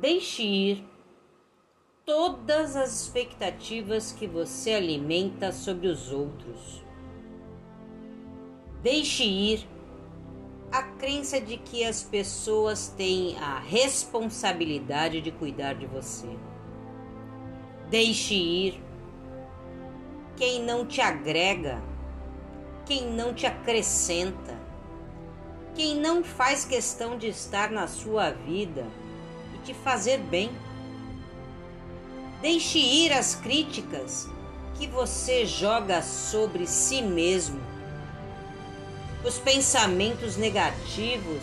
Deixe 0.00 0.44
ir 0.44 0.84
todas 2.06 2.76
as 2.76 3.02
expectativas 3.02 4.12
que 4.12 4.28
você 4.28 4.74
alimenta 4.74 5.50
sobre 5.50 5.88
os 5.88 6.12
outros. 6.12 6.84
Deixe 8.80 9.24
ir 9.24 9.68
a 10.70 10.84
crença 10.84 11.40
de 11.40 11.56
que 11.56 11.84
as 11.84 12.00
pessoas 12.00 12.94
têm 12.96 13.36
a 13.38 13.58
responsabilidade 13.58 15.20
de 15.20 15.32
cuidar 15.32 15.74
de 15.74 15.86
você. 15.86 16.28
Deixe 17.90 18.34
ir 18.34 18.80
quem 20.36 20.62
não 20.62 20.86
te 20.86 21.00
agrega, 21.00 21.82
quem 22.86 23.10
não 23.10 23.34
te 23.34 23.46
acrescenta, 23.46 24.56
quem 25.74 25.96
não 25.96 26.22
faz 26.22 26.64
questão 26.64 27.18
de 27.18 27.26
estar 27.26 27.72
na 27.72 27.88
sua 27.88 28.30
vida 28.30 28.86
e 29.68 29.74
te 29.74 29.74
fazer 29.74 30.18
bem. 30.18 30.50
Deixe 32.40 32.78
ir 32.78 33.12
as 33.12 33.34
críticas 33.34 34.28
que 34.76 34.86
você 34.86 35.44
joga 35.44 36.02
sobre 36.02 36.66
si 36.66 37.02
mesmo, 37.02 37.60
os 39.24 39.38
pensamentos 39.38 40.36
negativos 40.36 41.42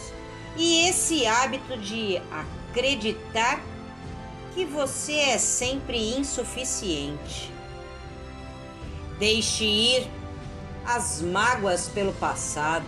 e 0.55 0.87
esse 0.87 1.25
hábito 1.25 1.77
de 1.77 2.21
acreditar 2.31 3.61
que 4.53 4.63
você 4.63 5.13
é 5.13 5.37
sempre 5.37 6.15
insuficiente. 6.17 7.51
Deixe 9.19 9.65
ir 9.65 10.09
as 10.85 11.21
mágoas 11.21 11.89
pelo 11.89 12.13
passado, 12.13 12.87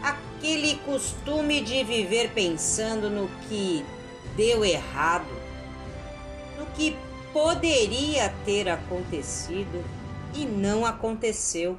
aquele 0.00 0.76
costume 0.78 1.60
de 1.60 1.82
viver 1.82 2.30
pensando 2.32 3.10
no 3.10 3.28
que 3.48 3.84
deu 4.38 4.64
errado, 4.64 5.26
no 6.56 6.64
que 6.66 6.96
poderia 7.32 8.32
ter 8.44 8.68
acontecido 8.68 9.84
e 10.32 10.46
não 10.46 10.86
aconteceu. 10.86 11.76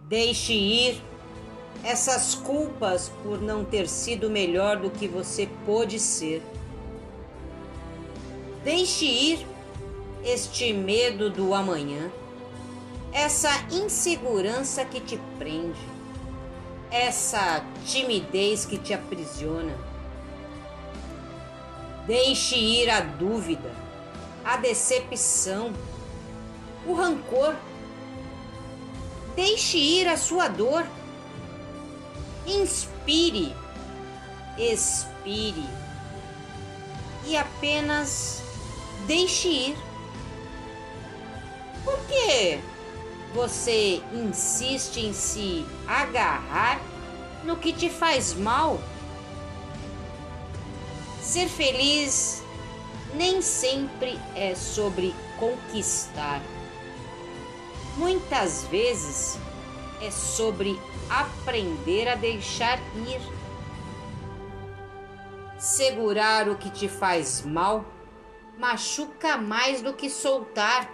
Deixe 0.00 0.52
ir 0.52 1.02
essas 1.82 2.34
culpas 2.34 3.10
por 3.22 3.40
não 3.40 3.64
ter 3.64 3.88
sido 3.88 4.28
melhor 4.28 4.76
do 4.76 4.90
que 4.90 5.08
você 5.08 5.48
pôde 5.64 5.98
ser. 5.98 6.42
Deixe 8.62 9.06
ir 9.06 9.46
este 10.22 10.74
medo 10.74 11.30
do 11.30 11.54
amanhã, 11.54 12.10
essa 13.10 13.50
insegurança 13.70 14.84
que 14.84 15.00
te 15.00 15.18
prende, 15.38 15.80
essa 16.90 17.64
timidez 17.86 18.66
que 18.66 18.76
te 18.76 18.92
aprisiona. 18.92 19.97
Deixe 22.08 22.56
ir 22.56 22.88
a 22.88 23.00
dúvida, 23.00 23.70
a 24.42 24.56
decepção, 24.56 25.74
o 26.86 26.94
rancor. 26.94 27.54
Deixe 29.36 29.76
ir 29.76 30.08
a 30.08 30.16
sua 30.16 30.48
dor. 30.48 30.86
Inspire, 32.46 33.54
expire 34.56 35.68
e 37.26 37.36
apenas 37.36 38.42
deixe 39.06 39.48
ir. 39.48 39.76
Por 41.84 41.98
que 42.06 42.58
você 43.34 44.02
insiste 44.14 45.00
em 45.00 45.12
se 45.12 45.66
agarrar 45.86 46.80
no 47.44 47.58
que 47.58 47.70
te 47.70 47.90
faz 47.90 48.32
mal? 48.32 48.80
Ser 51.28 51.46
feliz 51.46 52.42
nem 53.12 53.42
sempre 53.42 54.18
é 54.34 54.54
sobre 54.54 55.14
conquistar. 55.38 56.40
Muitas 57.98 58.64
vezes 58.64 59.38
é 60.00 60.10
sobre 60.10 60.80
aprender 61.10 62.08
a 62.08 62.14
deixar 62.14 62.78
ir. 62.96 63.20
Segurar 65.58 66.48
o 66.48 66.56
que 66.56 66.70
te 66.70 66.88
faz 66.88 67.44
mal 67.44 67.84
machuca 68.56 69.36
mais 69.36 69.82
do 69.82 69.92
que 69.92 70.08
soltar. 70.08 70.90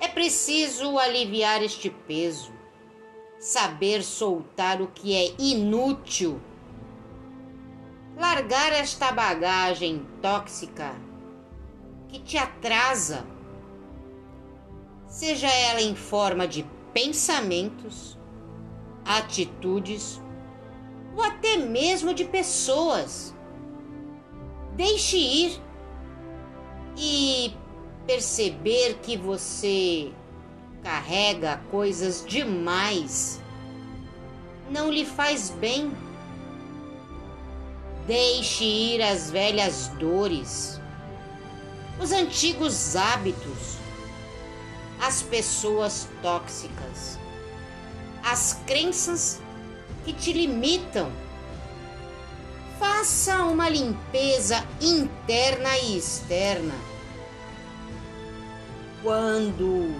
É 0.00 0.08
preciso 0.08 0.98
aliviar 0.98 1.62
este 1.62 1.90
peso, 1.90 2.52
saber 3.38 4.02
soltar 4.02 4.82
o 4.82 4.88
que 4.88 5.14
é 5.14 5.32
inútil, 5.38 6.40
largar 8.16 8.72
esta 8.72 9.12
bagagem 9.12 10.06
tóxica 10.22 10.94
que 12.08 12.18
te 12.18 12.38
atrasa, 12.38 13.26
seja 15.06 15.48
ela 15.48 15.82
em 15.82 15.94
forma 15.94 16.48
de 16.48 16.64
pensamentos, 16.92 18.18
atitudes 19.04 20.20
ou 21.14 21.22
até 21.22 21.58
mesmo 21.58 22.14
de 22.14 22.24
pessoas. 22.24 23.34
Deixe 24.74 25.16
ir 25.16 25.62
e 26.96 27.54
perceber 28.06 28.98
que 29.02 29.16
você 29.16 30.12
carrega 30.82 31.60
coisas 31.70 32.24
demais 32.26 33.40
não 34.70 34.90
lhe 34.90 35.04
faz 35.04 35.50
bem. 35.50 35.92
Deixe 38.06 38.64
ir 38.64 39.02
as 39.02 39.30
velhas 39.30 39.88
dores, 39.98 40.80
os 42.00 42.12
antigos 42.12 42.94
hábitos, 42.94 43.78
as 45.00 45.22
pessoas 45.22 46.08
tóxicas, 46.22 47.18
as 48.22 48.60
crenças 48.66 49.40
que 50.04 50.12
te 50.12 50.32
limitam. 50.32 51.10
Faça 52.78 53.42
uma 53.44 53.68
limpeza 53.68 54.64
interna 54.80 55.76
e 55.78 55.98
externa 55.98 56.74
quando 59.06 59.94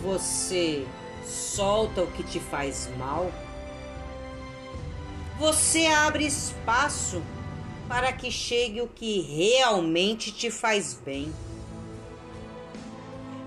você 0.00 0.86
solta 1.26 2.02
o 2.02 2.06
que 2.12 2.22
te 2.22 2.38
faz 2.38 2.88
mal, 2.96 3.32
você 5.40 5.86
abre 5.86 6.26
espaço 6.26 7.22
para 7.88 8.12
que 8.12 8.30
chegue 8.30 8.82
o 8.82 8.86
que 8.86 9.22
realmente 9.22 10.30
te 10.30 10.50
faz 10.50 10.92
bem. 10.92 11.32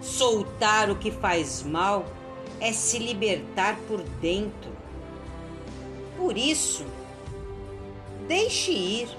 Soltar 0.01 0.89
o 0.89 0.95
que 0.95 1.11
faz 1.11 1.61
mal 1.61 2.03
é 2.59 2.73
se 2.73 2.97
libertar 2.97 3.77
por 3.87 4.01
dentro. 4.19 4.71
Por 6.17 6.35
isso, 6.35 6.83
deixe 8.27 8.71
ir 8.71 9.09